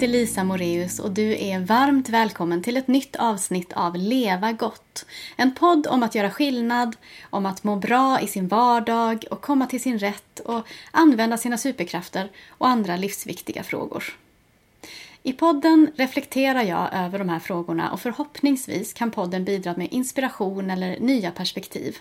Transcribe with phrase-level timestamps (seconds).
[0.00, 5.06] heter Lisa Moreus och du är varmt välkommen till ett nytt avsnitt av Leva gott.
[5.36, 6.96] En podd om att göra skillnad,
[7.30, 11.58] om att må bra i sin vardag och komma till sin rätt och använda sina
[11.58, 14.04] superkrafter och andra livsviktiga frågor.
[15.22, 20.70] I podden reflekterar jag över de här frågorna och förhoppningsvis kan podden bidra med inspiration
[20.70, 21.98] eller nya perspektiv.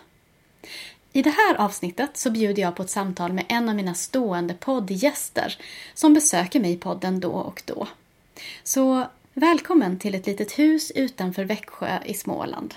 [1.14, 4.54] I det här avsnittet så bjuder jag på ett samtal med en av mina stående
[4.54, 5.58] poddgäster
[5.94, 7.88] som besöker mig i podden då och då.
[8.64, 12.74] Så välkommen till ett litet hus utanför Växjö i Småland.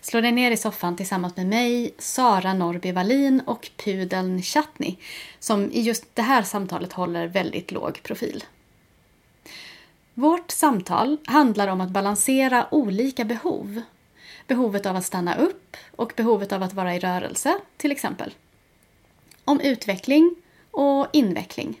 [0.00, 4.98] Slå dig ner i soffan tillsammans med mig, Sara Norby Wallin och pudeln Chatni
[5.38, 8.44] som i just det här samtalet håller väldigt låg profil.
[10.14, 13.82] Vårt samtal handlar om att balansera olika behov
[14.52, 18.34] behovet av att stanna upp och behovet av att vara i rörelse, till exempel.
[19.44, 20.34] Om utveckling
[20.70, 21.80] och inveckling.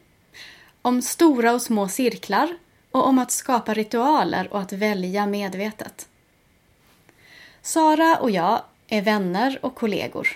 [0.82, 2.56] Om stora och små cirklar
[2.90, 6.08] och om att skapa ritualer och att välja medvetet.
[7.62, 10.28] Sara och jag är vänner och kollegor.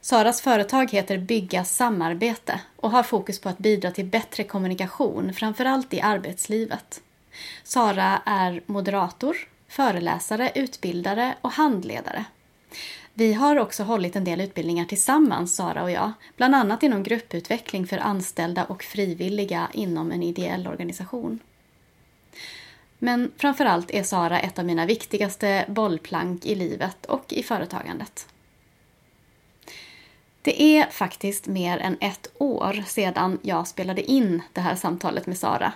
[0.00, 5.94] Saras företag heter Bygga samarbete och har fokus på att bidra till bättre kommunikation, framförallt
[5.94, 7.00] i arbetslivet.
[7.64, 9.36] Sara är moderator
[9.76, 12.24] föreläsare, utbildare och handledare.
[13.14, 17.86] Vi har också hållit en del utbildningar tillsammans, Sara och jag, bland annat inom grupputveckling
[17.86, 21.38] för anställda och frivilliga inom en ideell organisation.
[22.98, 28.28] Men framförallt är Sara ett av mina viktigaste bollplank i livet och i företagandet.
[30.42, 35.38] Det är faktiskt mer än ett år sedan jag spelade in det här samtalet med
[35.38, 35.72] Sara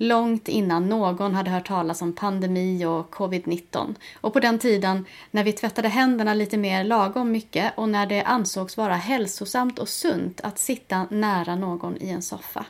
[0.00, 3.94] långt innan någon hade hört talas om pandemi och covid-19.
[4.20, 8.22] Och på den tiden när vi tvättade händerna lite mer lagom mycket och när det
[8.22, 12.64] ansågs vara hälsosamt och sunt att sitta nära någon i en soffa.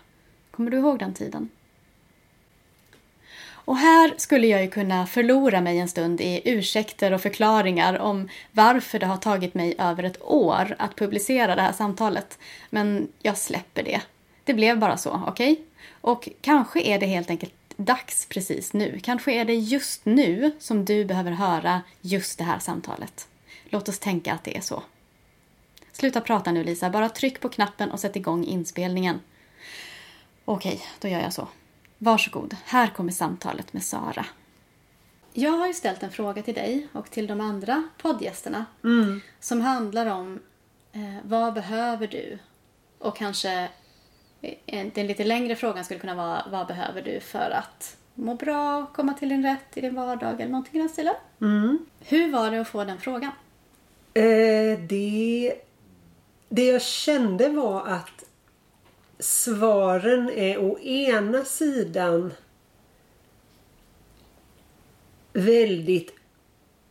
[0.51, 1.49] Kommer du ihåg den tiden?
[3.53, 8.29] Och här skulle jag ju kunna förlora mig en stund i ursäkter och förklaringar om
[8.53, 12.39] varför det har tagit mig över ett år att publicera det här samtalet.
[12.71, 14.01] Men jag släpper det.
[14.45, 15.53] Det blev bara så, okej?
[15.53, 15.65] Okay?
[16.01, 19.01] Och kanske är det helt enkelt dags precis nu.
[19.03, 23.29] Kanske är det just nu som du behöver höra just det här samtalet.
[23.65, 24.83] Låt oss tänka att det är så.
[25.93, 29.21] Sluta prata nu Lisa, bara tryck på knappen och sätt igång inspelningen.
[30.45, 31.49] Okej, då gör jag så.
[31.99, 34.27] Varsågod, här kommer samtalet med Sara.
[35.33, 39.21] Jag har ju ställt en fråga till dig och till de andra poddgästerna mm.
[39.41, 40.41] som handlar om
[40.93, 42.39] eh, vad behöver du?
[42.99, 43.69] Och kanske
[44.95, 49.15] den lite längre frågan skulle kunna vara vad behöver du för att må bra, komma
[49.15, 51.15] till din rätt i din vardag eller någonting i den stilen.
[51.41, 51.79] Mm.
[52.01, 53.33] Hur var det att få den frågan?
[54.15, 55.55] Eh, det,
[56.49, 58.25] det jag kände var att
[59.19, 62.33] svaren är å ena sidan
[65.33, 66.15] väldigt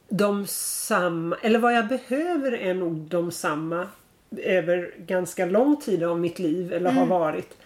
[0.09, 3.87] de samma, eller vad jag behöver är nog de samma
[4.37, 6.97] över ganska lång tid av mitt liv eller mm.
[6.97, 7.57] har varit.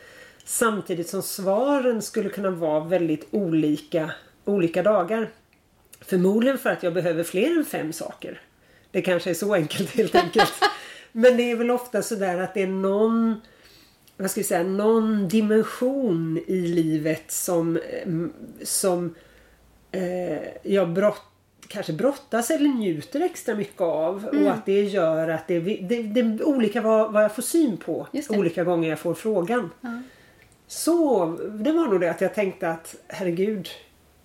[0.45, 4.11] Samtidigt som svaren skulle kunna vara väldigt olika
[4.45, 5.29] olika dagar.
[6.01, 8.41] Förmodligen för att jag behöver fler än fem saker.
[8.91, 10.53] Det kanske är så enkelt helt enkelt.
[11.11, 13.41] Men det är väl ofta sådär att det är någon
[14.17, 17.79] vad ska jag säga, någon dimension i livet som,
[18.63, 19.15] som
[19.91, 21.32] eh, jag brott
[21.67, 24.29] kanske brottas eller njuter extra mycket av.
[24.31, 24.45] Mm.
[24.45, 27.77] Och att det gör att det, det, det är olika vad, vad jag får syn
[27.77, 28.07] på.
[28.29, 29.69] Olika gånger jag får frågan.
[29.83, 30.03] Mm.
[30.67, 33.69] Så det var nog det att jag tänkte att herregud.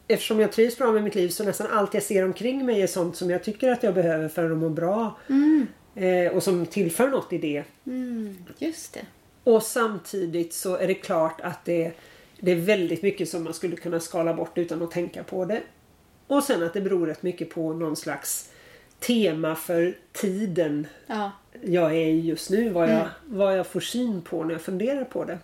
[0.08, 2.86] Eftersom jag trivs bra med mitt liv så nästan allt jag ser omkring mig är
[2.86, 5.18] sånt som jag tycker att jag behöver för att må bra.
[5.28, 5.66] Mm.
[5.94, 7.64] Eh, och som tillför något i det.
[7.86, 9.00] Mm, just det.
[9.44, 11.92] Och samtidigt så är det klart att det,
[12.40, 15.60] det är väldigt mycket som man skulle kunna skala bort utan att tänka på det.
[16.28, 18.50] Och sen att det beror rätt mycket på någon slags
[18.98, 21.30] tema för tiden ja.
[21.62, 22.70] jag är i just nu.
[22.70, 23.08] Vad jag, mm.
[23.24, 25.38] vad jag får syn på när jag funderar på det.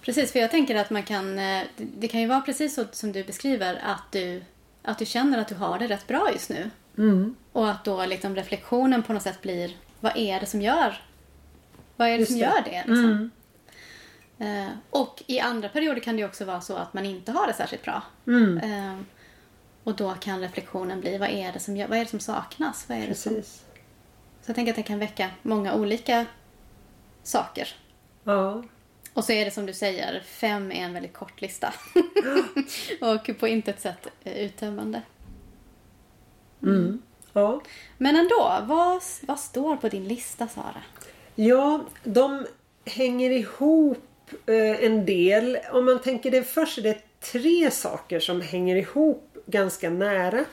[0.00, 1.38] Precis, för jag tänker att man kan...
[1.38, 4.42] Eh, det kan ju vara precis så som du beskriver att du,
[4.82, 6.70] att du känner att du har det rätt bra just nu.
[6.98, 7.34] Mm.
[7.52, 10.98] Och att då liksom reflektionen på något sätt blir vad är det som gör
[12.02, 12.44] vad är det just som det.
[12.44, 12.84] gör det?
[12.86, 13.30] Liksom?
[14.38, 14.66] Mm.
[14.66, 17.52] Eh, och i andra perioder kan det också vara så att man inte har det
[17.52, 18.02] särskilt bra.
[18.26, 18.58] Mm.
[18.58, 18.98] Eh,
[19.84, 22.84] och då kan reflektionen bli, vad är det som, vad är det som saknas?
[22.88, 23.42] Vad är det som...
[23.42, 26.26] Så jag tänker att det kan väcka många olika
[27.22, 27.68] saker.
[28.24, 28.62] Ja.
[29.14, 31.74] Och så är det som du säger, fem är en väldigt kort lista.
[33.00, 35.02] och på intet sätt uttömmande.
[36.62, 37.02] Mm.
[37.32, 37.62] Ja.
[37.98, 40.82] Men ändå, vad, vad står på din lista Sara?
[41.34, 42.46] Ja, de
[42.84, 45.58] hänger ihop eh, en del.
[45.72, 50.44] Om man tänker det först, det tre saker som hänger ihop ganska nära.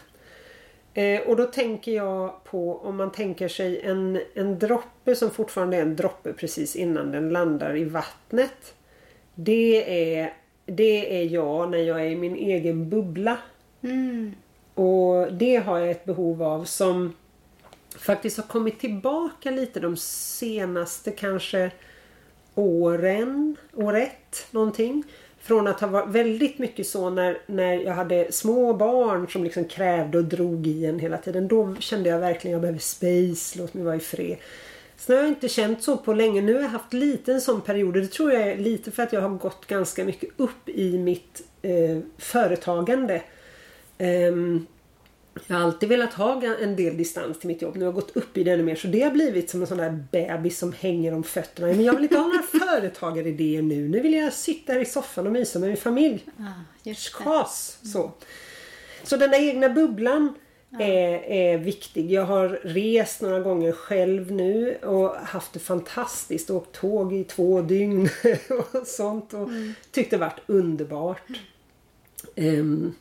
[0.94, 5.78] Eh, och då tänker jag på om man tänker sig en, en droppe som fortfarande
[5.78, 8.74] är en droppe precis innan den landar i vattnet.
[9.36, 10.34] Det är,
[10.66, 13.38] det är jag när jag är i min egen bubbla.
[13.82, 14.34] Mm.
[14.74, 17.14] Och det har jag ett behov av som
[17.98, 21.72] faktiskt har kommit tillbaka lite de senaste kanske
[22.56, 25.04] åren, året någonting.
[25.42, 29.66] Från att ha varit väldigt mycket så när, när jag hade små barn som liksom
[29.66, 31.48] krävde och drog i en hela tiden.
[31.48, 34.38] Då kände jag verkligen att jag behöver space, låt mig vara i fred.
[34.98, 36.42] Sen har jag inte känt så på länge.
[36.42, 39.04] Nu har jag haft lite en sån period och det tror jag är lite för
[39.04, 43.22] att jag har gått ganska mycket upp i mitt eh, företagande.
[43.98, 44.68] Um,
[45.48, 47.76] jag har alltid velat ha en del distans till mitt jobb.
[47.76, 48.76] Nu har jag gått upp i det ännu mer.
[48.76, 51.68] Så det har blivit som en sån där bebis som hänger om fötterna.
[51.68, 53.88] Men jag vill inte ha några företagaridéer nu.
[53.88, 56.26] Nu vill jag sitta här i soffan och mysa med min familj.
[56.40, 57.80] Ah, Skas!
[57.84, 58.12] Så.
[59.04, 60.34] så den där egna bubblan
[60.70, 60.82] ja.
[60.82, 62.12] är, är viktig.
[62.12, 66.50] Jag har rest några gånger själv nu och haft det fantastiskt.
[66.50, 68.10] Åkt tåg i två dygn
[68.74, 69.34] och sånt.
[69.34, 69.74] Och mm.
[69.92, 71.28] tyckte det varit underbart.
[72.36, 72.96] Um,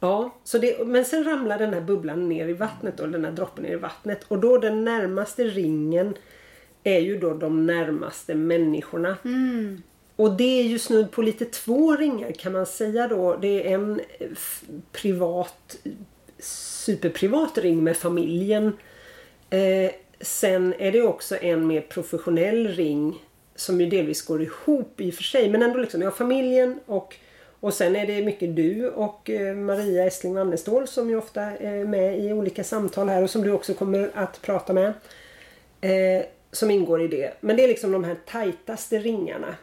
[0.00, 3.32] Ja, så det, men sen ramlar den här bubblan ner i vattnet då, den här
[3.32, 4.24] droppen ner i vattnet.
[4.28, 6.14] Och då den närmaste ringen
[6.84, 9.16] är ju då de närmaste människorna.
[9.24, 9.82] Mm.
[10.16, 13.36] Och det är ju snudd på lite två ringar kan man säga då.
[13.36, 14.00] Det är en
[14.92, 15.78] privat,
[16.38, 18.76] superprivat ring med familjen.
[19.50, 23.24] Eh, sen är det också en mer professionell ring
[23.54, 25.50] som ju delvis går ihop i och för sig.
[25.50, 27.16] Men ändå liksom, jag har familjen och
[27.60, 31.84] och sen är det mycket du och eh, Maria Estling Wannestål som ju ofta är
[31.84, 34.92] med i olika samtal här och som du också kommer att prata med.
[35.80, 37.32] Eh, som ingår i det.
[37.40, 39.54] Men det är liksom de här tajtaste ringarna.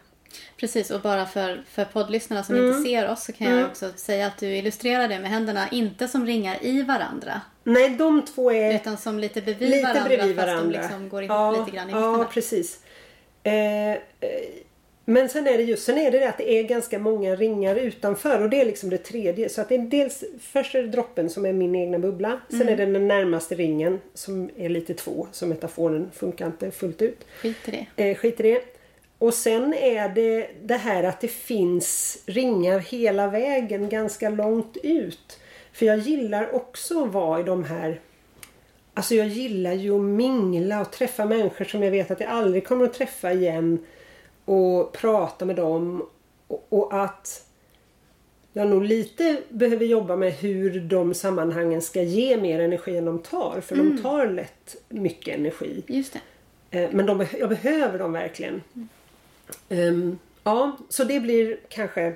[0.58, 2.68] Precis och bara för, för poddlyssnarna som mm.
[2.68, 3.60] inte ser oss så kan mm.
[3.60, 7.42] jag också säga att du illustrerar det med händerna inte som ringar i varandra.
[7.64, 10.72] Nej de två är Utan som lite bredvid lite varandra bredvid fast varandra.
[10.72, 12.14] de liksom går ihop ja, lite grann i mitten.
[12.14, 12.80] Ja precis.
[13.44, 13.98] Eh, eh
[15.10, 17.76] men sen är det just sen är det, det att det är ganska många ringar
[17.76, 19.50] utanför och det är liksom det tredje.
[19.50, 22.42] Så att det är dels först är det droppen som är min egna bubbla.
[22.50, 22.74] Sen mm.
[22.74, 25.28] är det den närmaste ringen som är lite två.
[25.32, 27.26] Så metaforen funkar inte fullt ut.
[27.42, 28.10] Skit i det.
[28.10, 28.62] Eh, skit i det.
[29.18, 35.40] Och sen är det det här att det finns ringar hela vägen ganska långt ut.
[35.74, 38.00] För jag gillar också att vara i de här
[38.94, 42.68] Alltså jag gillar ju att mingla och träffa människor som jag vet att jag aldrig
[42.68, 43.86] kommer att träffa igen
[44.48, 46.06] och prata med dem
[46.48, 47.48] och, och att
[48.54, 53.20] jag nog lite behöver jobba med hur de sammanhangen ska ge mer energi än de
[53.20, 53.62] tar.
[53.62, 53.96] För mm.
[53.96, 55.84] de tar lätt mycket energi.
[55.88, 56.80] Just det.
[56.80, 58.64] Eh, men de, jag behöver dem verkligen.
[58.76, 58.90] Mm.
[59.70, 62.16] Um, ja, så det blir kanske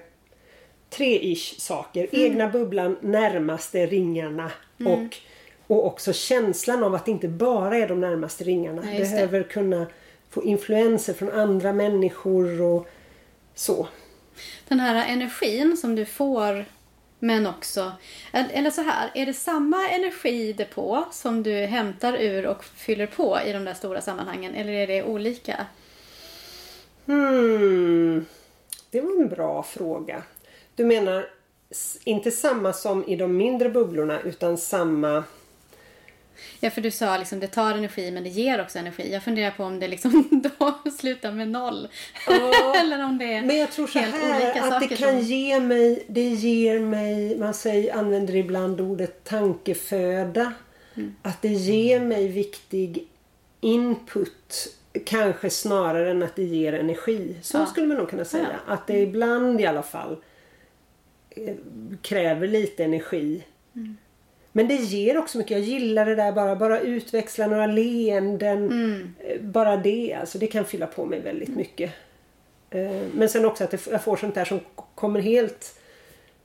[0.90, 2.08] tre-ish saker.
[2.12, 2.26] Mm.
[2.26, 4.94] Egna bubblan, närmaste ringarna mm.
[4.94, 5.18] och,
[5.68, 8.94] och också känslan av att det inte bara är de närmaste ringarna.
[8.94, 9.88] Ja, behöver kunna
[10.32, 12.88] få influenser från andra människor och
[13.56, 13.88] så.
[14.68, 16.66] Den här energin som du får
[17.24, 17.92] men också,
[18.32, 23.54] eller så här, är det samma energidepå som du hämtar ur och fyller på i
[23.54, 25.66] de där stora sammanhangen eller är det olika?
[27.06, 28.26] Hmm,
[28.92, 30.24] det var en bra fråga.
[30.76, 31.30] Du menar
[32.04, 35.24] inte samma som i de mindre bubblorna utan samma
[36.60, 39.14] Ja, för du sa liksom det tar energi men det ger också energi.
[39.14, 41.88] Jag funderar på om det liksom då slutar med noll.
[42.28, 45.10] Ja, Eller om det är Men jag tror så helt här olika att det kan
[45.10, 45.20] som...
[45.20, 50.54] ge mig, det ger mig, man säger, använder ibland ordet tankeföda.
[50.96, 51.16] Mm.
[51.22, 53.08] Att det ger mig viktig
[53.62, 54.68] input
[55.06, 57.36] kanske snarare än att det ger energi.
[57.42, 57.66] Så ja.
[57.66, 58.48] skulle man nog kunna säga.
[58.68, 58.74] Ja.
[58.74, 60.18] Att det ibland i alla fall
[61.30, 61.56] eh,
[62.02, 63.44] kräver lite energi.
[63.76, 63.98] Mm.
[64.52, 65.52] Men det ger också mycket.
[65.52, 68.66] Jag gillar det där bara, bara utväxla några leenden.
[68.66, 69.14] Mm.
[69.20, 71.92] Eh, bara det, alltså det kan fylla på mig väldigt mycket.
[72.70, 74.60] Eh, men sen också att jag får sånt där som
[74.96, 75.80] kommer helt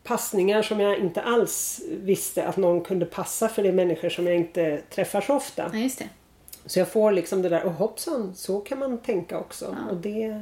[0.02, 4.26] passningar som jag inte alls visste att någon kunde passa för det är människor som
[4.26, 5.70] jag inte träffar så ofta.
[5.72, 6.08] Ja, just det.
[6.66, 9.76] Så jag får liksom det där, och hoppsan, så kan man tänka också.
[9.78, 9.90] Ja.
[9.90, 10.40] Och det,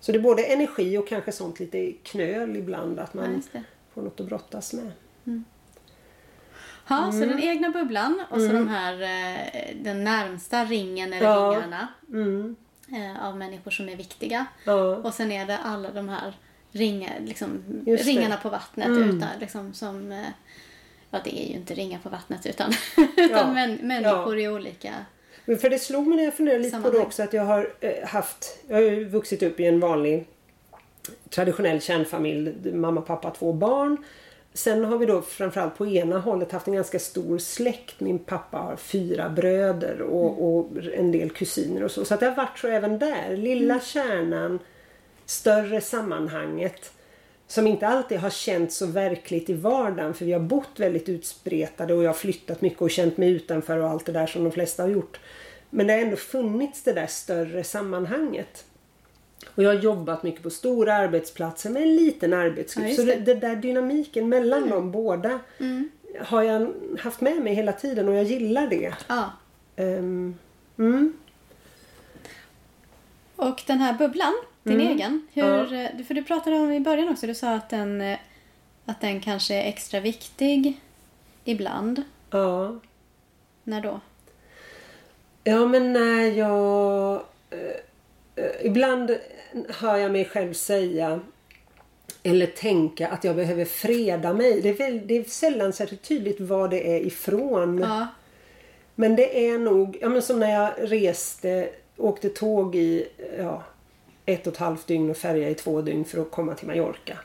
[0.00, 3.60] så det är både energi och kanske sånt lite knöl ibland att man ja,
[3.94, 4.90] får något att brottas med.
[5.26, 5.44] Mm.
[6.88, 7.12] Ja, mm.
[7.12, 8.56] så den egna bubblan och så mm.
[8.56, 11.54] de här, eh, den närmsta ringen eller ja.
[11.54, 12.56] ringarna mm.
[12.92, 14.46] Eh, av människor som är viktiga.
[14.64, 14.96] Ja.
[14.96, 16.32] Och sen är det alla de här
[16.72, 19.16] ringar, liksom, ringarna på vattnet mm.
[19.16, 20.26] utan, liksom, som eh,
[21.10, 22.72] Ja, det är ju inte ringar på vattnet utan,
[23.16, 24.94] utan män, människor i olika
[25.44, 27.70] Men För det slog mig när jag funderade lite på det också att jag har
[28.06, 30.26] haft Jag har ju vuxit upp i en vanlig
[31.30, 34.04] traditionell kärnfamilj, mamma, pappa, två barn.
[34.58, 38.00] Sen har vi då framförallt på ena hållet haft en ganska stor släkt.
[38.00, 42.04] Min pappa har fyra bröder och, och en del kusiner och så.
[42.04, 43.36] Så det har varit så även där.
[43.36, 44.58] Lilla kärnan,
[45.26, 46.92] större sammanhanget.
[47.46, 51.94] Som inte alltid har känts så verkligt i vardagen för vi har bott väldigt utspretade
[51.94, 54.52] och jag har flyttat mycket och känt mig utanför och allt det där som de
[54.52, 55.20] flesta har gjort.
[55.70, 58.64] Men det har ändå funnits det där större sammanhanget.
[59.54, 62.88] Och jag har jobbat mycket på stora arbetsplatser med en liten arbetsgrupp.
[62.88, 63.34] Ja, så det, det.
[63.34, 64.70] där dynamiken mellan Mm.
[64.70, 65.40] dem båda
[66.20, 68.94] har jag haft med mig hela tiden och jag gillar det.
[69.08, 69.32] Ja.
[69.76, 70.34] Ehm,
[70.78, 71.12] mm.
[73.36, 74.86] Och den här bubblan, din Mm.
[74.92, 75.26] egen.
[75.32, 78.18] Hur, eh, För du pratade om i början också, du sa att den, eh,
[78.84, 80.80] att den kanske är extra viktig
[81.44, 82.02] ibland.
[82.30, 82.78] Ja.
[83.64, 84.00] När då?
[85.44, 87.22] Ja men när jag...
[88.38, 89.18] eh, ibland
[89.68, 91.20] hör jag mig själv säga
[92.22, 94.60] eller tänka att jag behöver freda mig.
[94.60, 97.78] Det är, väl, det är sällan särskilt tydligt vad det är ifrån.
[97.78, 98.06] Ja.
[98.94, 103.62] Men det är nog, ja men som när jag reste, åkte tåg i ja,
[104.26, 107.18] ett och ett halvt dygn och färja i två dygn för att komma till Mallorca.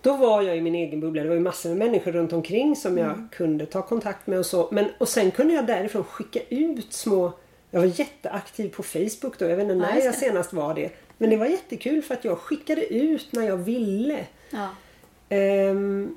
[0.00, 1.22] Då var jag i min egen bubbla.
[1.22, 4.46] Det var ju massor med människor runt omkring som jag kunde ta kontakt med och
[4.46, 4.68] så.
[4.72, 7.32] Men, och sen kunde jag därifrån skicka ut små...
[7.70, 9.44] Jag var jätteaktiv på Facebook då.
[9.44, 10.90] Jag vet inte när jag senast var det.
[11.18, 14.26] Men det var jättekul för att jag skickade ut när jag ville.
[14.50, 14.68] Ja.
[15.28, 16.16] Ehm,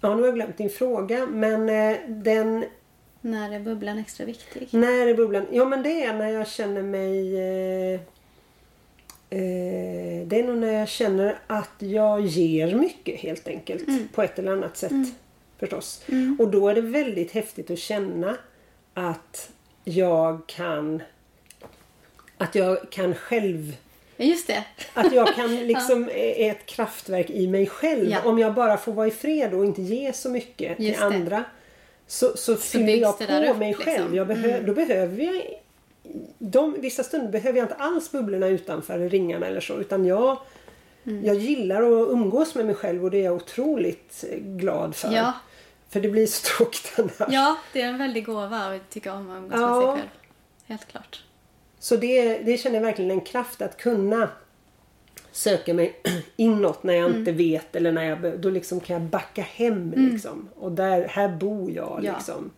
[0.00, 1.26] ja, nu har jag glömt din fråga.
[1.26, 2.64] Men eh, den
[3.20, 4.68] När är bubblan extra viktig?
[4.70, 5.46] när är bubblan?
[5.52, 7.36] Ja men det är när jag känner mig...
[7.36, 8.00] Eh,
[9.30, 14.12] eh, det är nog när jag känner att jag ger mycket helt enkelt.
[14.14, 14.92] På ett eller annat sätt.
[15.58, 16.04] Förstås.
[16.38, 18.36] Och då är det väldigt häftigt att känna
[18.94, 19.50] att
[19.88, 21.02] jag kan...
[22.38, 23.76] Att jag kan själv...
[24.16, 24.64] Ja, just det.
[24.94, 28.10] Att jag kan liksom är ett kraftverk i mig själv.
[28.10, 28.18] Ja.
[28.24, 31.16] Om jag bara får vara i fred och inte ge så mycket Just till det.
[31.16, 31.44] andra.
[32.06, 33.84] Så, så, fyller byggs jag på upp, mig liksom.
[33.84, 34.16] själv.
[34.16, 35.42] Jag behö, Då behöver jag...
[36.38, 39.74] De, vissa stunder behöver jag inte alls bubblorna utanför ringarna eller så.
[39.80, 40.38] Utan jag,
[41.06, 41.24] Mm.
[41.24, 45.12] jag gillar att umgås med mig själv och det är jag otroligt glad för.
[45.12, 45.32] Ja.
[45.88, 47.32] För det blir så tråkigt annars.
[47.34, 49.80] Ja, det är en väldig gåva att tycka om att umgås med Ja.
[49.92, 50.08] sig själv.
[50.66, 51.22] Helt klart.
[51.78, 54.28] Så det, det känner jag verkligen en kraft att kunna
[55.32, 56.00] söka mig
[56.36, 60.48] inåt när jag inte vet eller när jag då liksom kan jag backa hem liksom.
[60.56, 62.12] Och där, här bor jag Ja.
[62.16, 62.50] liksom.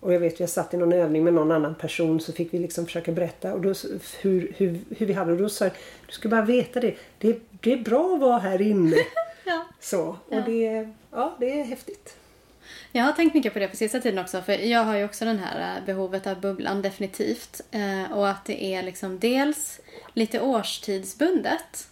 [0.00, 2.58] Och jag vet, jag satt i någon övning med någon annan person så fick vi
[2.58, 3.74] liksom försöka berätta och då,
[4.20, 5.72] hur, hur, hur vi hade och då sa jag,
[6.06, 6.94] du ska bara veta det.
[7.18, 8.96] Det, det är bra att vara här inne.
[9.44, 9.64] Ja.
[9.80, 10.40] Så, och Ja.
[10.46, 12.16] det, ja, det är häftigt.
[12.92, 14.42] Jag har tänkt mycket på det på sista tiden också.
[14.42, 17.60] För jag har ju också den här eh, behovet av bubblan definitivt.
[17.70, 19.80] Eh, och att det är liksom dels
[20.14, 21.88] lite årstidsbundet.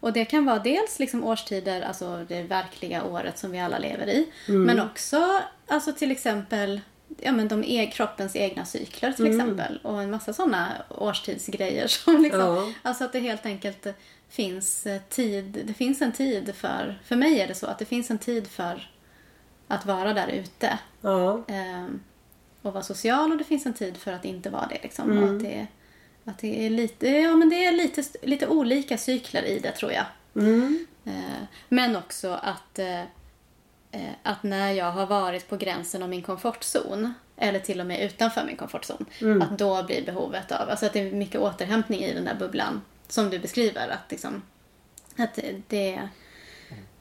[0.00, 4.06] Och det kan vara dels liksom årstider, alltså det verkliga året som vi alla lever
[4.08, 4.26] i.
[4.46, 6.80] Men också alltså till exempel
[7.20, 9.78] ja, men de e- kroppens egna cykler till exempel.
[9.82, 11.86] Och en massa sådana årstidsgrejer.
[11.86, 12.72] Som liksom, Ja.
[12.82, 13.86] Alltså att det helt enkelt
[14.34, 15.62] finns eh, tid.
[15.64, 18.46] Det finns en tid för, för mig är det så att det finns en tid
[18.46, 18.90] för
[19.68, 20.78] att vara där ute.
[21.00, 22.00] Ja, ehm,
[22.62, 24.78] och vara social och det finns en tid för att inte vara det.
[24.82, 25.18] Liksom.
[25.18, 25.66] Och att det,
[26.24, 29.92] att det är, lite, ja, men det är lite, lite olika cykler i det tror
[29.92, 30.04] jag.
[31.04, 33.00] Eh, men också att, eh,
[33.90, 38.04] eh, att när jag har varit på gränsen av min komfortzon eller till och med
[38.04, 39.06] utanför min komfortzon,
[39.42, 42.80] att då blir behovet av, alltså att det är mycket återhämtning i den där bubblan
[43.08, 43.88] som du beskriver.
[43.88, 44.42] Att, liksom,
[45.16, 46.00] att det,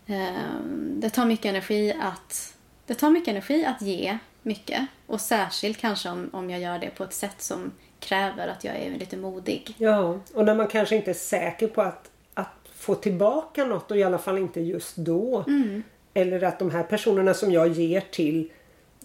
[0.05, 0.59] eh,
[0.97, 2.53] det tar mycket energi att
[2.85, 6.89] det tar mycket energi att ge mycket och särskilt kanske om, om jag gör det
[6.89, 9.75] på ett sätt som kräver att jag är lite modig.
[9.77, 13.97] Ja, och när man kanske inte är säker på att, att få tillbaka något och
[13.97, 15.43] i alla fall inte just då.
[15.47, 15.83] Mm.
[16.13, 18.51] Eller att de här personerna som jag ger till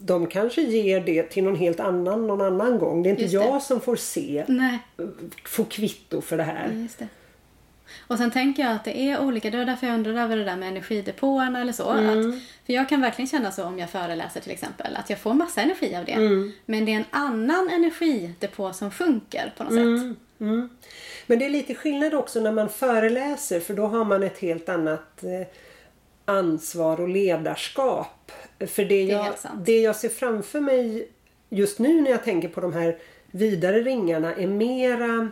[0.01, 3.03] de kanske ger det till någon helt annan någon annan gång.
[3.03, 4.79] Det är inte jag som får se, Nej.
[5.45, 6.89] få kvitto för det här.
[6.99, 7.09] Det.
[8.07, 9.51] Och sen tänker jag att det är olika.
[9.51, 11.91] Det var därför jag undrar över det där med energidepåerna eller så.
[11.91, 12.31] Mm.
[12.31, 14.97] Att, för jag kan verkligen känna så om jag föreläser till exempel.
[14.97, 16.13] Att jag får massa energi av det.
[16.13, 16.53] Mm.
[16.67, 20.17] Men det är en annan energidepå som sjunker på något sätt.
[20.41, 20.69] Mm.
[21.27, 24.69] Men det är lite skillnad också när man föreläser för då har man ett helt
[24.69, 25.47] annat eh,
[26.25, 28.33] ansvar och ledarskap.
[28.67, 29.35] För det jag,
[29.65, 31.09] det jag ser framför mig
[31.51, 32.99] just nu när jag tänker på de här
[33.31, 35.29] vidare ringarna är mera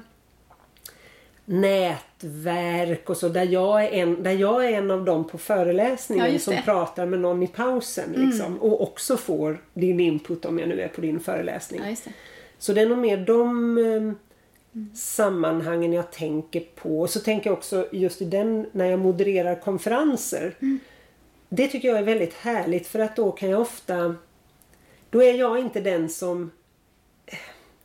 [1.44, 5.38] nätverk och så där jag är en, där jag är en av dem på Ja,
[5.38, 10.58] föreläsningen just som pratar med någon i pausen liksom, och också får din input om
[10.58, 11.80] jag nu är på din föreläsning.
[11.84, 12.12] Ja, det.
[12.58, 14.12] Så det är nog mer de eh,
[14.94, 17.00] sammanhangen jag tänker på.
[17.00, 20.54] Och så tänker jag också just i den när jag modererar konferenser.
[21.48, 24.16] Det tycker jag är väldigt härligt för att då kan jag ofta
[25.10, 26.50] Då är jag inte den som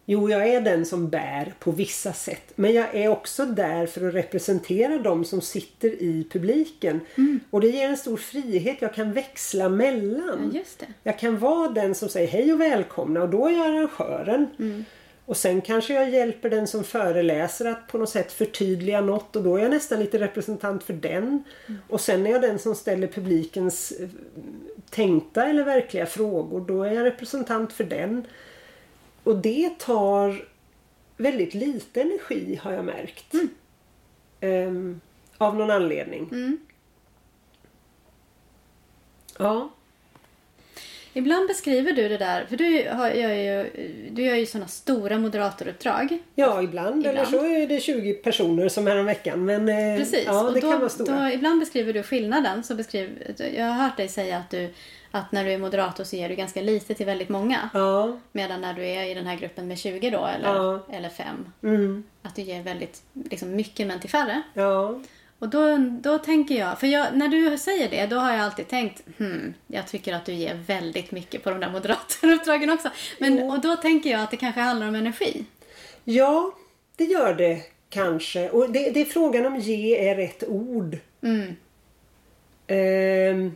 [0.06, 2.53] Jo, jag är den som bär på vissa sätt.
[2.56, 7.00] Men jag är också där för att representera de som sitter i publiken.
[7.50, 8.77] Och det ger en stor frihet.
[8.80, 10.51] Jag kan växla mellan.
[10.53, 10.86] Ja.
[11.03, 14.48] Jag kan vara den som säger hej och välkomna och då är jag arrangören.
[15.32, 19.44] Och sen kanske jag hjälper den som föreläser att på något sätt förtydliga något och
[19.44, 21.44] då är jag nästan lite representant för den.
[21.90, 24.10] Och sen är jag den som ställer publikens eh,
[24.90, 26.66] tänkta eller verkliga frågor.
[26.68, 28.28] Då är jag representant för den.
[29.24, 30.48] Och det tar
[31.18, 33.34] väldigt lite energi har jag märkt.
[34.40, 35.02] Ehm,
[35.38, 36.58] av någon anledning.
[39.38, 39.70] Ja.
[41.13, 43.70] Ibland beskriver du det där, för du har, gör ju,
[44.12, 46.18] du gör ju sådana stora moderatoruppdrag.
[46.36, 47.27] Ja, ibland, Eller Ibland.
[47.27, 49.46] så är det 20 personer som är en veckan.
[49.46, 50.24] Men eh, Precis.
[50.25, 51.20] ja, och det då, kan vara stora.
[51.20, 52.63] Då, ibland beskriver du skillnaden.
[52.63, 54.70] Så beskriv, jag har hört dig säga att, du,
[55.12, 57.70] att när du är moderator så ger du ganska lite till väldigt många.
[57.74, 60.80] Ja, Medan när du är i den här gruppen med 20 då, eller, Ja.
[60.91, 61.25] eller 5,
[61.63, 64.41] mm, att du ger väldigt liksom, mycket men till färre.
[64.53, 65.00] ja.
[65.41, 68.67] Och då, då tänker jag, för jag, när du säger det, då har jag alltid
[68.67, 72.89] tänkt, hmm, jag tycker att du ger väldigt mycket på de där moderatoruppdragen också.
[73.19, 73.51] Men, Jo.
[73.51, 75.45] och då tänker jag att det kanske handlar om energi.
[76.03, 76.51] ja,
[76.95, 78.50] det gör det kanske.
[78.50, 80.98] Och det, det är frågan om ge är rätt ord.
[81.21, 81.55] Mm.
[82.67, 83.55] Ehm,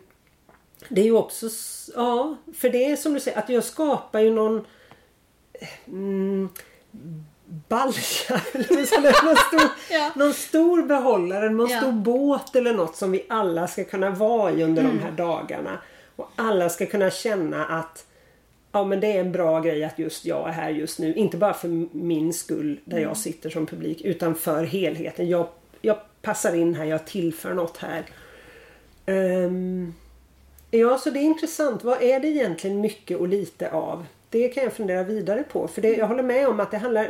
[0.89, 1.49] det är ju också,
[1.95, 4.65] ja, för det är som du säger att jag skapar ju någon
[5.87, 6.49] mm,
[7.67, 8.01] balja
[8.53, 10.12] eller någon, stor, Ja.
[10.15, 11.77] någon stor behållare, någon Ja.
[11.81, 15.79] stor båt eller något som vi alla ska kunna vara i under de här dagarna.
[16.15, 18.05] Och alla ska kunna känna att
[18.72, 21.13] ja men det är en bra grej att just jag är här just nu.
[21.13, 25.29] Inte bara för min skull där jag sitter som publik utan för helheten.
[25.29, 25.48] Jag,
[25.81, 28.05] jag passar in här, jag tillför något här.
[29.05, 29.94] Ehm,
[30.72, 31.83] ja, så det är intressant.
[31.83, 34.05] Vad är det egentligen mycket och lite av?
[34.35, 35.67] Det kan jag fundera vidare på.
[35.67, 37.03] För det, jag håller med om att det handlar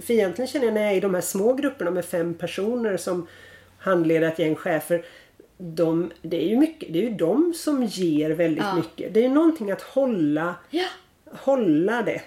[0.00, 2.96] för egentligen känner jag när jag är i de här små grupperna med fem personer
[2.96, 3.26] som
[3.78, 5.04] handleder ett gäng chefer.
[5.58, 8.74] De, det är ju mycket, det är ju de som ger väldigt Ja.
[8.76, 9.14] mycket.
[9.14, 10.84] Det är ju någonting att hålla, Ja.
[11.32, 12.20] hålla det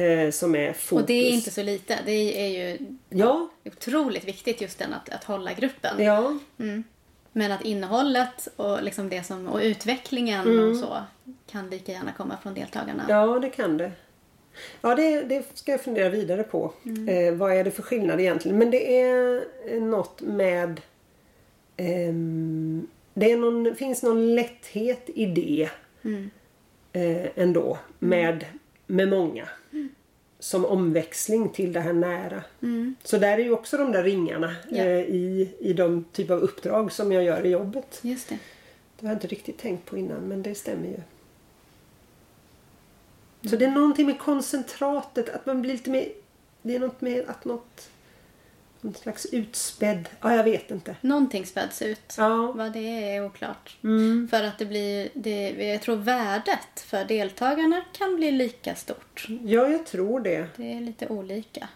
[0.00, 1.02] eh, som är fokus.
[1.02, 1.98] Och det är inte så lite.
[2.06, 2.12] Det
[2.46, 6.04] är ju Ja, otroligt viktigt just den att, att hålla gruppen.
[6.04, 6.38] ja,
[7.32, 11.02] Men att innehållet och, liksom det som, och utvecklingen och så
[11.46, 13.06] kan lika gärna komma från deltagarna.
[13.08, 13.92] Ja, det kan det.
[14.80, 16.72] Ja, det, det ska jag fundera vidare på.
[17.08, 18.58] Eh, vad är det för skillnad egentligen?
[18.58, 20.80] Men det är eh, något med...
[21.76, 25.70] ehm, det någon, finns någon lätthet i det
[26.92, 28.44] eh, ändå med,
[28.86, 29.48] med många.
[30.40, 32.42] Som omväxling till det här nära.
[33.04, 34.76] Så där är ju också de där ringarna Ja.
[34.84, 37.98] eh, i, i de typ av uppdrag som jag gör i jobbet.
[38.02, 38.38] Just det.
[39.00, 41.00] Det har jag inte riktigt tänkt på innan men det stämmer ju.
[43.50, 46.08] Så det är någonting med koncentratet, att man blir lite mer...
[46.62, 47.90] Det är något med att något...
[48.80, 50.08] Någon slags utspädd...
[50.20, 50.96] Ja, jag vet inte.
[51.00, 52.14] Någonting späds ut.
[52.18, 52.52] Ja.
[52.52, 53.76] Vad det är är oklart.
[53.84, 54.28] Mm.
[54.30, 59.26] För att det blir, det, jag tror värdet för deltagarna kan bli lika stort.
[59.44, 60.46] Ja, jag tror det.
[60.56, 61.68] Det är lite olika.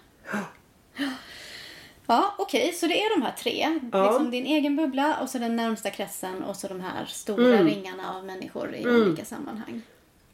[2.07, 3.81] Ja, okej, så det är de här tre.
[3.93, 4.07] Ja.
[4.11, 7.67] Liksom din egen bubbla och så den närmsta kretsen och så de här stora Mm.
[7.67, 9.83] ringarna av människor i olika sammanhang.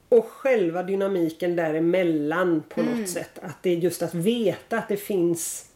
[0.08, 3.00] Och själva dynamiken däremellan på Mm.
[3.00, 3.38] något sätt.
[3.42, 5.66] Att det är just att veta att det finns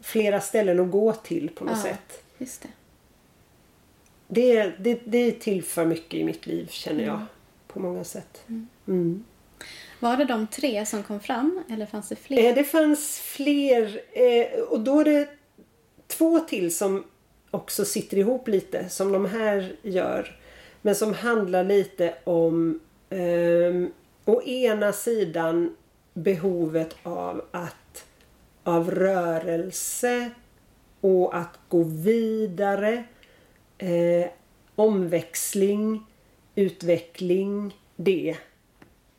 [0.00, 1.82] flera ställen att gå till på något Ja.
[1.82, 2.22] sätt.
[2.38, 2.68] Just det.
[4.28, 7.20] Det, det, det tillför mycket i mitt liv känner jag.
[7.66, 8.42] På många sätt.
[8.88, 9.24] Mm.
[10.00, 12.48] Var det de tre som kom fram eller fanns det fler?
[12.48, 15.28] Eh, det fanns fler eh, och då är det
[16.06, 17.04] två till som
[17.50, 20.40] också sitter ihop lite som de här gör.
[20.82, 23.92] Men som handlar lite om ehm,
[24.24, 25.76] å ena sidan
[26.14, 27.76] behovet av att
[28.64, 30.30] av rörelse
[31.00, 33.04] och att gå vidare.
[33.78, 34.30] Eh,
[34.74, 36.06] omväxling,
[36.54, 38.36] utveckling, det.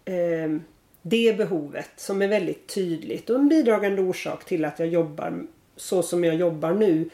[0.06, 0.58] Eh,
[1.02, 5.44] det behovet som är väldigt tydligt och en bidragande orsak till att jag jobbar
[5.76, 7.10] så som jag jobbar nu.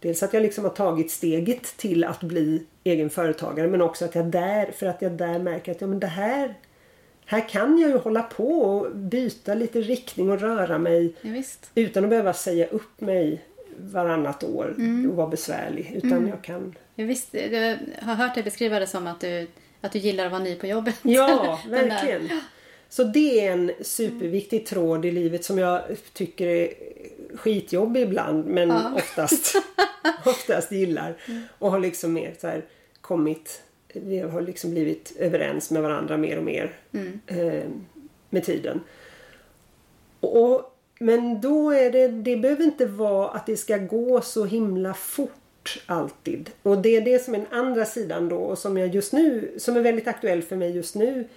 [0.00, 4.14] Dels att jag liksom har tagit steget till att bli egen företagare men också att
[4.14, 6.54] jag där, för att jag där märker att ja, men det här
[7.32, 11.42] här kan jag ju hålla på och byta lite riktning och röra mig Ja,
[11.74, 13.44] utan att behöva säga upp mig
[13.76, 14.74] varannat år
[15.10, 15.92] och vara besvärlig.
[16.04, 16.74] Utan jag kan...
[16.94, 17.34] Ja, visst.
[17.34, 19.46] Jag har hört dig beskriva det som att du,
[19.80, 20.94] att du gillar att vara ny på jobbet.
[21.02, 22.28] Ja, verkligen.
[22.88, 26.68] Så det är en superviktig tråd i livet som jag tycker är
[27.36, 28.92] skitjobbig ibland men Ja.
[28.96, 29.54] oftast,
[30.24, 31.14] oftast gillar.
[31.58, 32.64] Och har liksom mer så här
[33.00, 36.72] kommit, vi har liksom blivit överens med varandra mer och mer
[37.26, 37.68] eh,
[38.30, 38.80] med tiden.
[40.20, 44.94] Och, men då är det, det behöver inte vara att det ska gå så himla
[44.94, 46.50] fort alltid.
[46.62, 49.52] Och det är det som är den andra sidan då och som jag just nu,
[49.58, 51.28] som är väldigt aktuell för mig just nu.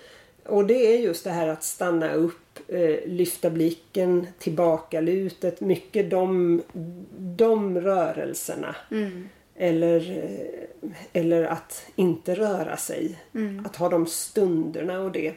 [0.45, 6.61] Och det är just det här att stanna upp, eh, lyfta blicken, tillbakalutet, mycket de,
[7.17, 8.75] de rörelserna.
[9.55, 13.17] Eller, eh, eller att inte röra sig.
[13.65, 15.33] Att ha de stunderna och det.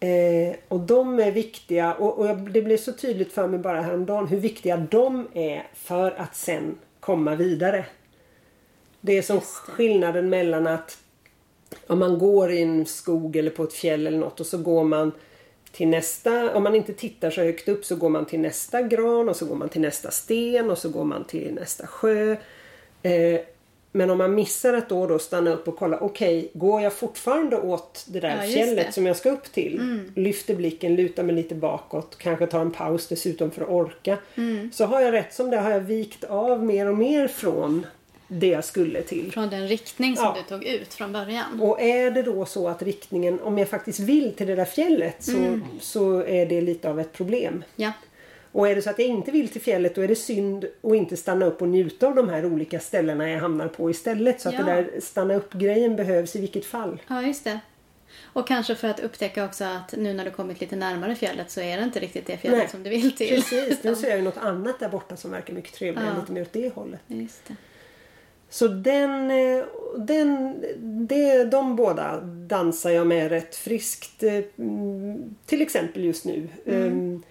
[0.00, 4.26] Eh, och de är viktiga och, och det blev så tydligt för mig bara häromdagen
[4.26, 7.86] hur viktiga de är för att sen komma vidare.
[9.00, 10.98] Det är som skillnaden mellan att
[11.86, 14.84] om man går i en skog eller på ett fjäll eller något och så går
[14.84, 15.12] man
[15.72, 19.28] till nästa, om man inte tittar så högt upp så går man till nästa gran
[19.28, 22.36] och så går man till nästa sten och så går man till nästa sjö.
[23.04, 23.40] Eh,
[23.96, 27.56] men om man missar då och då stanna upp och kolla, okej, går jag fortfarande
[27.56, 28.92] åt det där Ja, fjället det.
[28.92, 30.00] som jag ska upp till?
[30.16, 34.18] Lyfter blicken, lutar mig lite bakåt, kanske tar en paus dessutom för att orka.
[34.72, 37.86] Så har jag rätt som det har jag vikt av mer och mer från
[38.28, 39.32] det jag skulle till.
[39.32, 40.36] Från den riktning som Ja.
[40.42, 41.60] du tog ut från början.
[41.60, 45.16] Och är det då så att riktningen, om jag faktiskt vill till det där fjället
[45.24, 47.64] så, så är det lite av ett problem.
[47.76, 47.92] Ja.
[48.54, 50.94] Och är det så att jag inte vill till fjället då är det synd att
[50.94, 54.40] inte stanna upp och njuta av de här olika ställena jag hamnar på istället.
[54.40, 54.62] Så att Ja.
[54.64, 57.02] det där stanna upp-grejen behövs i vilket fall.
[57.08, 57.60] ja, just det.
[58.22, 61.60] Och kanske för att upptäcka också att nu när du kommit lite närmare fjället så
[61.60, 62.68] är det inte riktigt det fjället Nej.
[62.68, 63.28] som du vill till.
[63.28, 66.20] Precis, nu ser jag ju något annat där borta som verkar mycket trevligare, Ja.
[66.20, 67.00] lite mer åt det hållet.
[67.06, 67.56] Just det.
[68.50, 69.64] Så den, eh,
[69.98, 70.60] den,
[71.06, 74.22] det, de båda dansar jag med rätt friskt.
[74.22, 76.48] eh, mm, Till exempel just nu.
[76.66, 77.22] Ehm,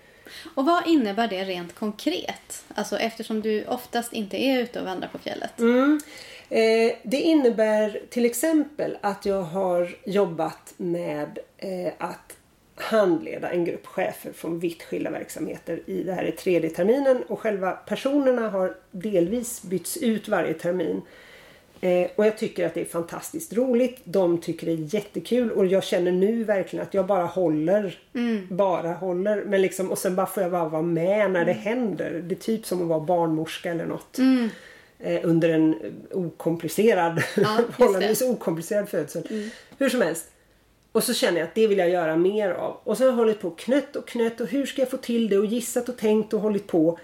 [0.55, 2.65] och vad innebär det rent konkret?
[2.75, 5.59] Alltså eftersom du oftast inte är ute och vandrar på fjället.
[5.59, 5.99] Mm.
[6.49, 12.37] Eh, det innebär till exempel att jag har jobbat med eh, att
[12.75, 17.39] handleda en grupp chefer från vitt skilda verksamheter i det här är tredje terminen och
[17.39, 21.01] själva personerna har delvis bytts ut varje termin.
[21.83, 24.01] Eh, och jag tycker att det är fantastiskt roligt.
[24.03, 27.99] De tycker det är jättekul och jag känner nu verkligen att jag bara håller.
[28.49, 29.43] Bara håller.
[29.43, 32.23] Men liksom, och sen bara får jag bara vara med när det händer.
[32.25, 34.19] Det är typ som att vara barnmorska eller något.
[34.99, 35.75] Eh, under en
[36.11, 39.49] okomplicerad, Ja, förhållandevis okomplicerad födsel.
[39.77, 40.31] Hur som helst.
[40.91, 42.77] Och så känner jag att det vill jag göra mer av.
[42.83, 45.29] Och så har jag hållit på knött och knött och hur ska jag få till
[45.29, 46.99] det och gissat och tänkt och hållit på.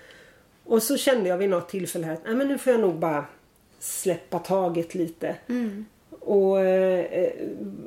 [0.64, 2.96] Och så kände jag vid något tillfälle här att Nej, men nu får jag nog
[2.96, 3.26] bara
[3.80, 5.36] släppa taget lite.
[6.20, 7.32] Och eh,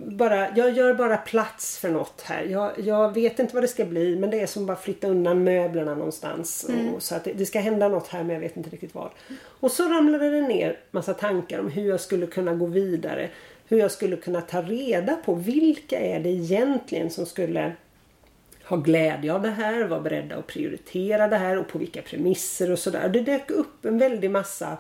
[0.07, 2.43] bara, jag gör bara plats för något här.
[2.43, 5.45] Jag, jag vet inte vad det ska bli men det är som bara flytta undan
[5.45, 6.67] möblerna någonstans.
[6.95, 9.11] Och, så att det, det ska hända något här men jag vet inte riktigt vad.
[9.43, 13.29] Och så ramlade det ner massa tankar om hur jag skulle kunna gå vidare.
[13.69, 17.73] Hur jag skulle kunna ta reda på vilka är det egentligen som skulle
[18.65, 22.71] ha glädje av det här, vara beredda att prioritera det här och på vilka premisser
[22.71, 23.09] och sådär.
[23.09, 24.79] Det dök upp en väldig massa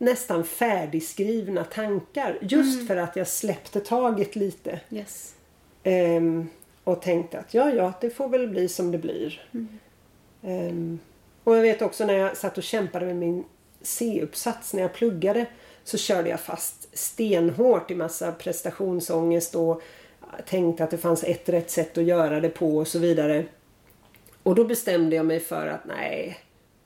[0.00, 4.80] nästan färdigskrivna tankar just för att jag släppte taget lite.
[4.90, 5.34] Yes.
[5.82, 6.48] Ehm,
[6.84, 9.42] och tänkte att ja, ja, det får väl bli som det blir.
[10.42, 10.98] Ehm,
[11.44, 13.44] och jag vet också när jag satt och kämpade med min
[13.82, 15.46] C-uppsats när jag pluggade
[15.84, 19.82] så körde jag fast stenhårt i massa prestationsångest och
[20.46, 23.44] tänkte att det fanns ett rätt sätt att göra det på och så vidare.
[24.42, 26.38] Och då bestämde jag mig för att nej.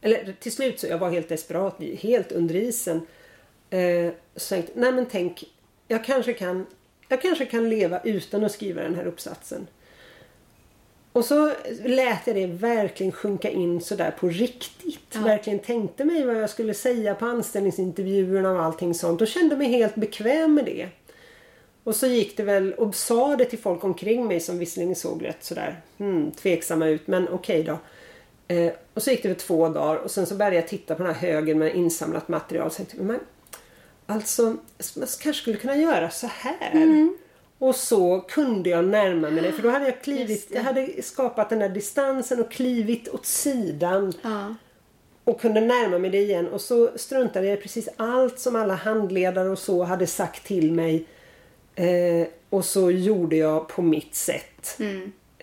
[0.04, 3.06] Eller till slut så jag var helt desperat, helt under isen.
[3.70, 5.44] Eh, så tänkte nej men tänk,
[5.88, 6.66] jag kanske kan
[7.08, 9.66] jag kanske kan leva utan att skriva den här uppsatsen.
[11.12, 11.52] Och så
[11.84, 15.00] lät jag det verkligen sjunka in sådär på riktigt.
[15.12, 15.20] Ja.
[15.20, 19.20] Verkligen tänkte mig vad jag skulle säga på anställningsintervjuerna och allting sånt.
[19.20, 20.88] Och kände mig helt bekväm med det.
[21.84, 25.24] Och så gick det väl och sa det till folk omkring mig som visserligen såg
[25.24, 27.06] rätt sådär hmm, tveksamma ut.
[27.06, 27.78] Men okej då.
[28.54, 31.02] Eh, och så gick det väl två dagar och sen så började jag titta på
[31.02, 32.70] den här högen med insamlat material.
[32.70, 33.20] Så tänkte jag, men
[34.06, 34.56] alltså man
[35.22, 36.70] kanske skulle kunna göra så här.
[37.58, 41.48] Och så kunde jag närma mig det för då hade jag klivit, jag hade skapat
[41.50, 44.54] den där distansen och klivit åt sidan Ja.
[45.24, 48.74] och kunde närma mig det igen och så struntade jag i precis allt som alla
[48.74, 51.06] handledare och så hade sagt till mig.
[51.74, 54.76] Eh, och så gjorde jag på mitt sätt.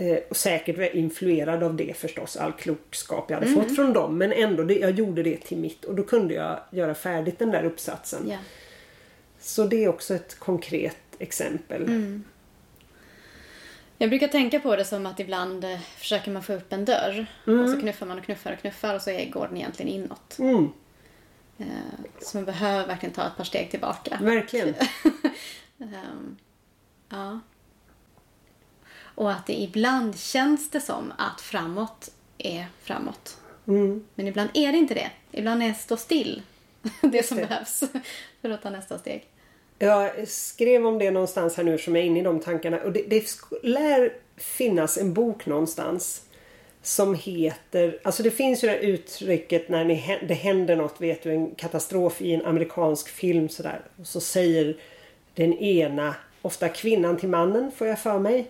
[0.01, 4.17] Eh, och säkert var influerad av det förstås, all klokskap jag hade fått från dem.
[4.17, 7.51] Men ändå, det, jag gjorde det till mitt och då kunde jag göra färdigt den
[7.51, 8.29] där uppsatsen.
[8.29, 8.37] ja.
[9.39, 11.89] Så det är också ett konkret exempel.
[13.97, 17.25] Jag brukar tänka på det som att ibland eh, försöker man få upp en dörr
[17.45, 20.39] och så knuffar man och knuffar och knuffar och så är, går den egentligen inåt.
[20.39, 20.69] Mm,
[21.57, 24.17] Eh, så man behöver verkligen ta ett par steg tillbaka.
[24.21, 24.73] verkligen.
[25.79, 26.37] Ehm,
[27.09, 27.39] ja.
[29.15, 33.37] Och att det ibland känns det som att framåt är framåt.
[33.67, 34.05] Mm.
[34.15, 35.11] Men ibland är det inte det.
[35.31, 36.41] Ibland är stå still
[37.01, 37.45] det som det.
[37.47, 37.83] behövs
[38.41, 39.27] för att ta nästa steg.
[39.79, 42.77] Jag skrev om det någonstans här nu som jag är inne i de tankarna.
[42.77, 43.25] Och det, det
[43.63, 46.25] lär finnas en bok någonstans
[46.81, 51.23] som heter, alltså det finns ju det här uttrycket när ni, det händer något, vet
[51.23, 53.81] du, en katastrof i en amerikansk film sådär.
[53.99, 54.77] Och så säger
[55.33, 58.47] den ena, ofta kvinnan till mannen får jag för mig.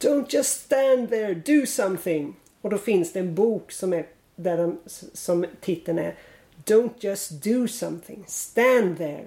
[0.00, 2.36] Don't just stand there, do something.
[2.60, 4.78] Och då finns det en bok som är där de,
[5.14, 6.14] som titeln är
[6.64, 9.24] Don't just do something, stand there.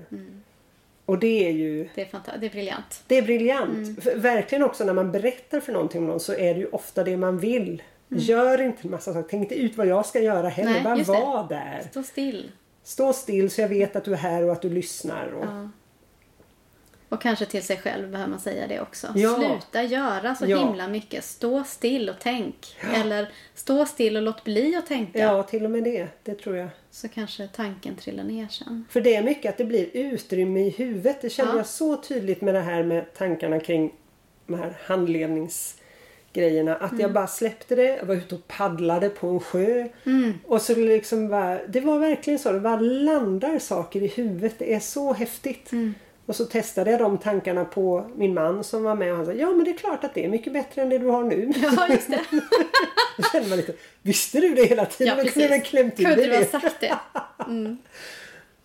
[1.05, 3.03] Och det är ju Det är, fanta- det är briljant.
[3.07, 4.03] det är briljant.
[4.03, 7.03] För Verkligen också när man berättar för någonting om någon så är det ju ofta
[7.03, 7.83] det man vill.
[8.09, 9.27] Gör inte en massa saker.
[9.29, 10.83] Tänk inte ut vad jag ska göra heller.
[10.83, 11.81] Bara var där.
[11.91, 12.51] Stå still.
[12.83, 15.27] Stå still så jag vet att du är här och att du lyssnar.
[15.31, 15.45] Och...
[15.45, 15.69] Ja.
[17.13, 19.07] Och kanske till sig själv behöver man säga det också.
[19.15, 19.35] Ja.
[19.35, 20.57] Sluta göra så Ja.
[20.67, 21.23] himla mycket.
[21.23, 22.75] Stå still och tänk.
[22.93, 25.19] Eller stå still och låt bli att tänka.
[25.19, 26.07] Ja, till och med det.
[26.23, 26.69] Det tror jag.
[26.91, 28.85] Så kanske tanken trillar ner sen.
[28.89, 31.21] För det är mycket att det blir utrymme i huvudet.
[31.21, 31.57] Det känner Ja.
[31.57, 33.93] jag så tydligt med det här med tankarna kring
[34.47, 36.75] de här handledningsgrejerna.
[36.75, 37.01] Att Mm.
[37.01, 37.83] jag bara släppte det.
[37.97, 39.87] Jag var ute och paddlade på en sjö.
[40.05, 40.33] Mm.
[40.45, 42.51] Och så liksom bara, det var verkligen så.
[42.51, 44.55] Det bara landar saker i huvudet.
[44.59, 45.71] Det är så häftigt.
[45.71, 45.93] Mm.
[46.25, 49.33] Och så testade jag de tankarna på min man som var med och han sa
[49.33, 51.51] ja men det är klart att det är mycket bättre än det du har nu.
[51.77, 52.21] Ja, just det.
[53.17, 55.17] Jag kände mig lite, visste du det hela tiden?
[55.17, 56.45] Ja, Då kunde du klämt ur Kunde du ha det.
[56.45, 56.97] sagt det?
[57.47, 57.77] Mm.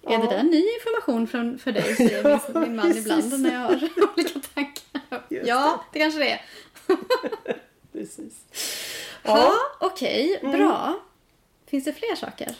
[0.09, 2.23] Är det där ny information från, för dig, säger
[2.55, 3.07] min, min man precis.
[3.07, 3.75] ibland när jag har
[4.15, 5.23] olika tankar.
[5.29, 6.41] Just Ja, det kanske det är.
[7.93, 8.35] Precis.
[9.23, 10.39] Ja, okej.
[10.43, 11.01] Bra.
[11.67, 12.55] Finns det fler saker?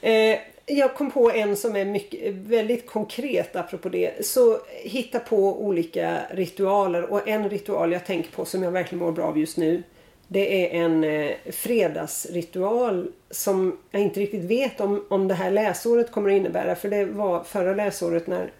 [0.00, 4.26] Eh, jag kom på en som är mycket, väldigt konkret apropå det.
[4.26, 9.12] Så hitta på olika ritualer och en ritual jag tänker på som jag verkligen mår
[9.12, 9.82] bra av just nu.
[10.28, 16.12] Det är en eh, fredagsritual som jag inte riktigt vet om, om det här läsåret
[16.12, 16.74] kommer att innebära.
[16.74, 18.52] För det var förra läsåret när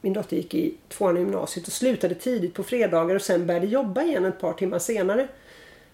[0.00, 3.66] min dotter gick i tvåan i gymnasiet och slutade tidigt på fredagar och sen började
[3.66, 5.28] jobba igen ett par timmar senare.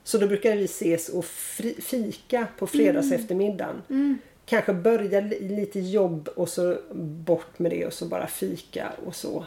[0.05, 3.83] Så då brukade vi ses och fri, fika på fredags eftermiddagen.
[3.91, 4.03] Mm.
[4.03, 4.19] Mm.
[4.53, 9.15] Kanske börja li- lite jobb och så bort med det och så bara fika och
[9.15, 9.45] så.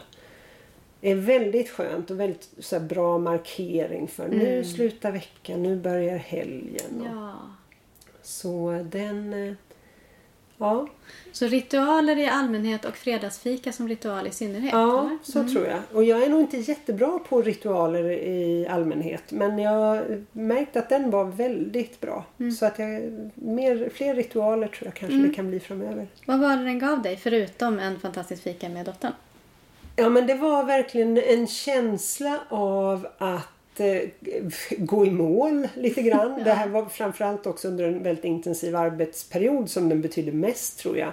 [1.00, 6.16] Det är väldigt skönt och väldigt så bra markering för nu slutar veckan, nu börjar
[6.16, 7.00] helgen.
[7.00, 7.32] och- Ja.
[8.22, 9.56] Så den...
[10.58, 10.86] Ja,
[11.32, 14.72] Så ritualer i allmänhet och fredagsfika som ritual i synnerhet?
[14.72, 15.18] Ja, eller?
[15.22, 15.78] så tror jag.
[15.92, 19.22] Och jag är nog inte jättebra på ritualer i allmänhet.
[19.32, 22.24] Men jag märkte att den var väldigt bra.
[22.58, 22.88] Så att jag,
[23.34, 26.06] mer, fler ritualer tror jag kanske det kan bli framöver.
[26.26, 29.12] Vad var det den gav dig förutom en fantastisk fika med dottern?
[29.96, 33.48] Ja men det var verkligen en känsla av att
[33.80, 34.00] eh,
[34.78, 36.40] gå i mål lite grann.
[36.44, 40.98] Det här var framförallt också under en väldigt intensiv arbetsperiod som den betydde mest tror
[40.98, 41.12] jag.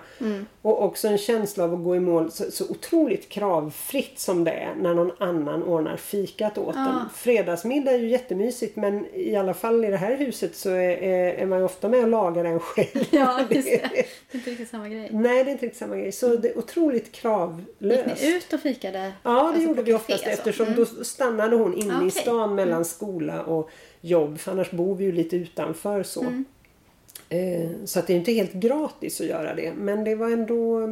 [0.62, 4.52] Och också en känsla av att gå i mål så, så otroligt kravfritt som det
[4.52, 7.00] är när någon annan ordnar fikat åt en.
[7.16, 10.98] Fredagsmiddag är ju jättemysigt men i alla fall i det här huset så är,
[11.40, 12.88] är, man ju ofta med och lagar den själv.
[13.12, 13.82] Ja, just det.
[14.32, 15.10] Det är inte riktigt samma grej.
[15.12, 16.12] Nej det är inte riktigt samma grej.
[16.12, 18.22] Så det är otroligt Gick kravlöst.
[18.24, 19.12] ni ut och fikade?
[19.24, 20.76] Ja, det Alltså gjorde vi oftast eftersom Mm.
[20.98, 23.70] då stannade hon inne Ah, i stan mellan skola och
[24.02, 24.40] jobb.
[24.40, 26.22] För annars bor vi ju lite utanför så.
[26.22, 26.46] Mm.
[27.30, 29.74] Eh, så att det är inte helt gratis att göra det.
[29.74, 30.88] Men det var ändå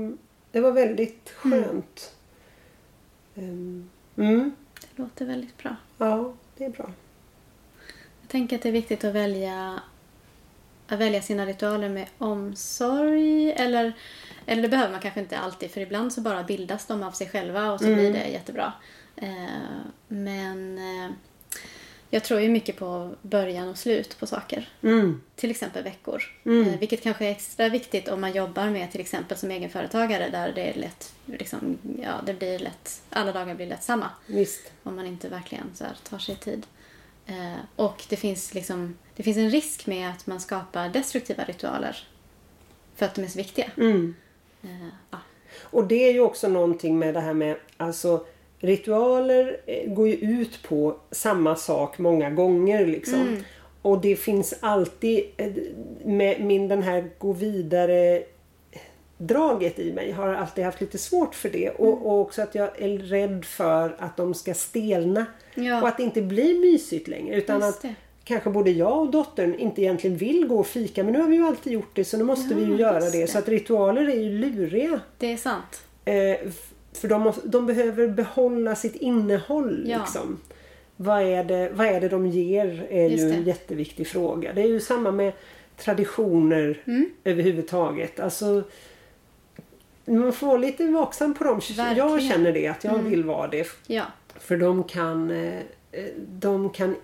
[0.51, 2.15] det var väldigt skönt.
[3.35, 3.89] Mm.
[4.17, 4.55] Mm.
[4.81, 5.75] Det låter väldigt bra.
[5.97, 6.91] Ja, det är bra.
[8.21, 9.81] Jag tänker att det är viktigt att välja,
[10.87, 13.51] att välja sina ritualer med omsorg.
[13.51, 13.93] Eller,
[14.45, 17.29] eller det behöver man kanske inte alltid för ibland så bara bildas de av sig
[17.29, 18.73] själva och så blir det jättebra.
[19.15, 21.11] Eh, men eh,
[22.13, 24.69] jag tror ju mycket på början och slut på saker.
[24.81, 25.21] Mm.
[25.35, 26.23] Till exempel veckor.
[26.43, 30.51] Eh, vilket kanske är extra viktigt om man jobbar med till exempel som egenföretagare där
[30.53, 34.09] det är lätt, liksom, ja det blir lätt, alla dagar blir lätt samma.
[34.27, 34.71] Visst.
[34.83, 36.65] Om man inte verkligen så här, tar sig tid.
[37.25, 42.07] Eh, och det finns, liksom, det finns en risk med att man skapar destruktiva ritualer.
[42.95, 43.71] För att de är så viktiga.
[43.77, 44.15] Mm.
[44.63, 45.17] Eh, ja.
[45.61, 48.25] Och det är ju också någonting med det här med alltså
[48.61, 53.37] ritualer eh, går ju ut på samma sak många gånger liksom.
[53.81, 55.51] Och det finns alltid eh,
[56.05, 58.23] med min den här gå vidare
[59.17, 60.11] draget i mig.
[60.11, 61.69] Har alltid haft lite svårt för det.
[61.69, 61.99] Och, Mm.
[62.05, 65.25] och också att jag är rädd för att de ska stelna.
[65.55, 65.81] Ja.
[65.81, 67.35] Och att det inte blir mysigt längre.
[67.35, 67.85] Utan att
[68.23, 71.03] kanske både jag och dottern inte egentligen vill gå och fika.
[71.03, 72.99] Men nu har vi ju alltid gjort det så nu måste Ja, vi ju göra
[72.99, 73.11] det.
[73.11, 73.27] det.
[73.27, 74.99] Så att ritualer är ju luriga.
[75.17, 75.81] Det är sant.
[76.05, 76.13] Eh,
[76.93, 79.83] för de, måste, de behöver behålla sitt innehåll.
[79.87, 79.97] Ja.
[79.99, 80.39] Liksom.
[80.95, 83.49] Vad, är det, vad är det de ger är Just ju en det.
[83.49, 84.53] jätteviktig fråga.
[84.53, 85.33] Det är ju samma med
[85.77, 87.09] traditioner Mm.
[87.23, 88.19] överhuvudtaget.
[88.19, 88.63] Alltså,
[90.05, 91.61] man får vara lite vaksam på dem.
[91.69, 92.07] Jag Verkligen.
[92.09, 92.29] Mm.
[92.31, 93.67] känner det, att jag vill vara det.
[93.87, 94.03] Ja.
[94.39, 95.61] För de kan, eh,
[96.27, 96.95] de kan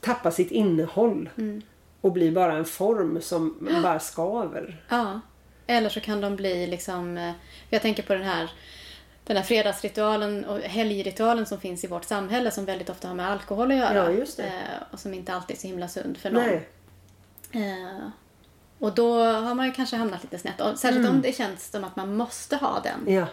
[0.00, 1.62] tappa sitt innehåll Mm.
[2.00, 4.84] och bli bara en form som bara skaver.
[4.88, 5.20] Ja.
[5.66, 7.16] Eller så kan de bli liksom...
[7.18, 7.32] eh,
[7.70, 8.50] Jag tänker på den här,
[9.24, 13.30] den här fredagsritualen och helgritualen som finns i vårt samhälle som väldigt ofta har med
[13.30, 14.12] alkohol att göra.
[14.12, 14.44] Ja.
[14.44, 14.50] Eh,
[14.90, 16.44] Och som inte alltid är så himla sund för någon.
[17.52, 18.08] Eh,
[18.78, 20.60] Och då har man ju kanske hamnat lite snett.
[20.60, 23.00] Och särskilt om det känns som att man måste ha den.
[23.00, 23.14] Mm.
[23.14, 23.26] Ja,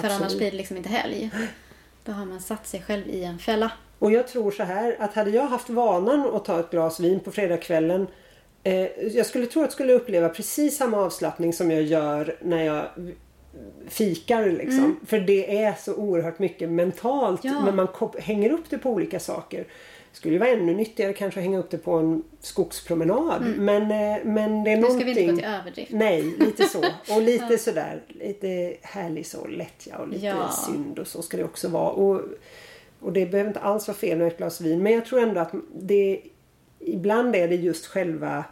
[0.00, 1.30] för annars blir det liksom inte helg.
[2.04, 3.70] Då har man satt sig själv i en fälla.
[3.98, 7.20] Och jag tror så här att hade jag haft vanan att ta ett glas vin
[7.20, 8.06] på fredagskvällen
[8.62, 8.74] eh,
[9.16, 12.86] Jag skulle tro att jag skulle uppleva precis samma avslappning som jag gör när jag
[13.88, 14.96] fikar liksom.
[15.06, 17.60] För det är så oerhört mycket mentalt Ja.
[17.64, 17.88] men man
[18.18, 19.64] hänger upp det på olika saker.
[20.12, 23.44] Skulle ju vara ännu nyttigare kanske att hänga upp det på en skogspromenad.
[23.58, 25.00] Men, eh, men det är Nu någonting...
[25.00, 25.90] ska vi inte gå till överdrift.
[25.92, 26.78] Nej, lite så.
[27.14, 30.50] Och lite sådär, lite härlig så lättja och lite Ja.
[30.66, 31.90] synd och så ska det också vara.
[31.90, 32.20] Och,
[33.00, 34.82] och det behöver inte alls vara fel med ett glas vin.
[34.82, 36.20] Men jag tror ändå att det
[36.80, 38.44] ibland är det just själva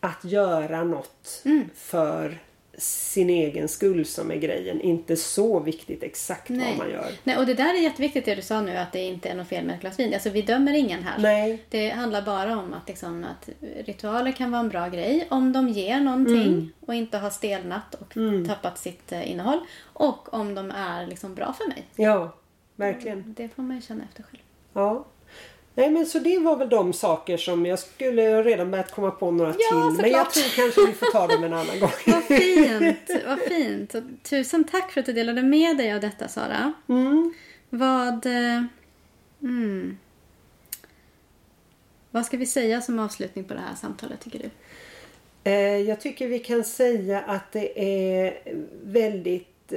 [0.00, 1.64] att göra något Mm.
[1.74, 2.38] för
[2.82, 4.80] sin egen skull som är grejen.
[4.80, 6.68] Inte så viktigt exakt Nej.
[6.68, 7.10] vad man gör.
[7.24, 9.48] Nej, och det där är jätteviktigt det du sa nu att det inte är något
[9.48, 10.14] fel med ett glas vin.
[10.14, 11.18] Alltså vi dömer ingen här.
[11.18, 13.48] Nej, Det handlar bara om att, liksom, att
[13.86, 16.72] ritualer kan vara en bra grej om de ger någonting Mm.
[16.80, 18.14] och inte har stelnat och
[18.48, 19.58] tappat sitt eh, innehåll.
[19.82, 21.84] Och om de är liksom bra för mig.
[21.96, 22.34] ja,
[22.76, 23.34] verkligen.
[23.36, 24.42] Det får man ju känna efter själv.
[24.72, 25.06] Ja.
[25.80, 29.30] Nej men så det var väl de saker som jag skulle redan börjat komma på
[29.30, 30.02] några Ja, till.
[30.02, 30.32] Men jag såklart.
[30.32, 31.90] tror kanske vi får ta dem en annan gång.
[32.06, 33.10] Vad fint!
[33.26, 33.94] Vad fint!
[33.94, 36.72] Och tusen tack för att du delade med dig av detta Sara.
[36.88, 37.34] Mm.
[37.70, 38.26] Vad...
[38.26, 38.62] eh,
[39.42, 39.98] Mm,
[42.10, 44.50] vad ska vi säga som avslutning på det här samtalet tycker du?
[45.50, 47.80] Eh, Jag tycker vi kan säga att det
[48.24, 48.38] är
[48.82, 49.72] väldigt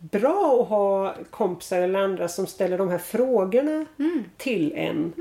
[0.00, 3.86] bra att ha kompisar eller andra som ställer de här frågorna
[4.36, 5.12] till en.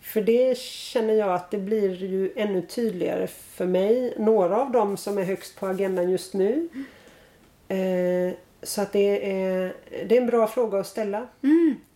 [0.00, 4.14] För det känner jag att det blir ju ännu tydligare för mig.
[4.18, 6.68] Några av dem som är högst på agendan just nu.
[7.68, 9.74] Eh, Så att det är,
[10.08, 11.26] det är en bra fråga att ställa.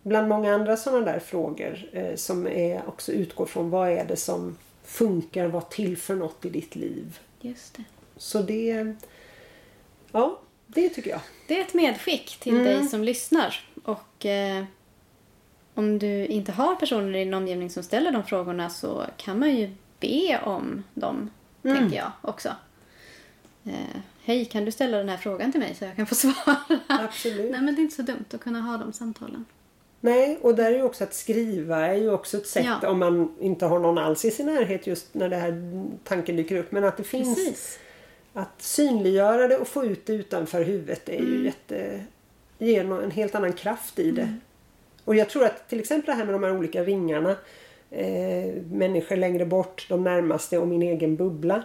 [0.03, 4.15] Bland många andra sådana där frågor eh, som är, också utgår från vad är det
[4.15, 7.19] som funkar, vad till för något i ditt liv.
[7.41, 7.83] Just det.
[8.17, 8.95] Så det...
[10.11, 10.39] Ja,
[10.75, 11.19] det tycker jag.
[11.47, 13.59] Det är ett medskick till dig som lyssnar.
[13.83, 14.63] Och eh,
[15.73, 19.55] om du inte har personer i din omgivning som ställer de frågorna så kan man
[19.55, 21.29] ju be om dem,
[21.61, 22.49] tänker jag också.
[23.65, 26.57] Eh, Hej, kan du ställa den här frågan till mig så jag kan få svara?
[26.87, 27.51] Absolut.
[27.51, 29.45] Nej, men det är inte så dumt att kunna ha de samtalen.
[30.01, 32.89] Nej, och där är ju också att skriva är ju också ett sätt Ja.
[32.89, 35.53] om man inte har någon alls i sin närhet just när det här
[36.03, 36.71] tanken dyker upp.
[36.71, 37.79] Men att det finns Precis.
[38.35, 41.33] Att synliggöra det och få ut det utanför huvudet är Mm.
[41.33, 42.01] ju jätte...
[42.57, 44.33] ger en helt annan kraft i det.
[45.05, 47.35] Och jag tror att till exempel det här med de här olika ringarna
[47.91, 51.63] eh, människor längre bort, de närmaste och min egen bubbla.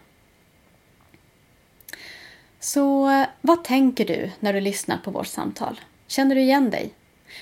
[2.61, 5.81] Så vad tänker du när du lyssnar på vårt samtal?
[6.07, 6.91] Känner du igen dig?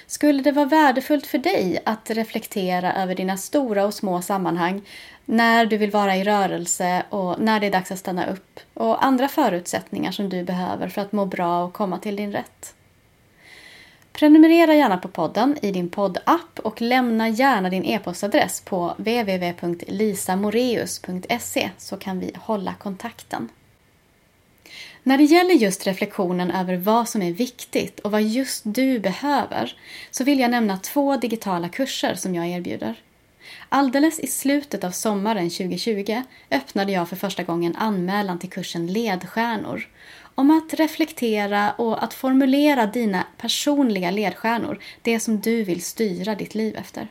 [0.07, 4.83] Skulle det vara värdefullt för dig att reflektera över dina stora och små sammanhang
[5.25, 9.05] när du vill vara i rörelse och när det är dags att stanna upp och
[9.05, 12.75] andra förutsättningar som du behöver för att må bra och komma till din rätt?
[14.13, 21.97] Prenumerera gärna på podden i din poddapp och lämna gärna din e-postadress på www.lisamoreus.se så
[21.97, 23.49] kan vi hålla kontakten.
[25.07, 29.77] När det gäller just reflektionen över vad som är viktigt och vad just du behöver
[30.11, 32.95] så vill jag nämna två digitala kurser som jag erbjuder.
[33.69, 39.89] Alldeles i slutet av sommaren 2020 öppnade jag för första gången anmälan till kursen Ledstjärnor
[40.35, 46.55] om att reflektera och att formulera dina personliga ledstjärnor, det som du vill styra ditt
[46.55, 47.09] liv efter.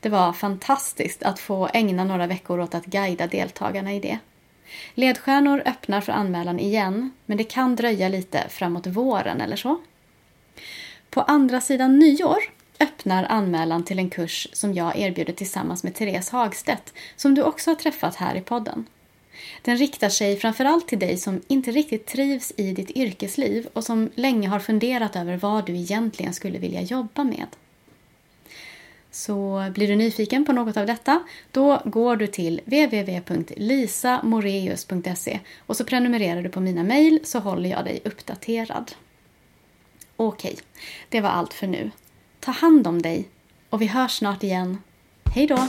[0.00, 4.18] Det var fantastiskt att få ägna några veckor åt att guida deltagarna i det.
[4.94, 9.80] Ledstjärnor öppnar för anmälan igen, men det kan dröja lite framåt våren eller så.
[11.10, 12.38] På andra sidan nyår
[12.80, 17.70] öppnar anmälan till en kurs som jag erbjuder tillsammans med Therese Hagstedt, som du också
[17.70, 18.86] har träffat här i podden.
[19.62, 24.10] Den riktar sig framförallt till dig som inte riktigt trivs i ditt yrkesliv och som
[24.14, 27.46] länge har funderat över vad du egentligen skulle vilja jobba med.
[29.18, 35.84] Så blir du nyfiken på något av detta, då går du till www.lisamoreus.se och så
[35.84, 38.92] prenumererar du på mina mejl så håller jag dig uppdaterad.
[40.16, 40.58] Okej,
[41.08, 41.90] det var allt för nu.
[42.40, 43.28] Ta hand om dig
[43.70, 44.78] och vi hörs snart igen.
[45.34, 45.68] Hej då!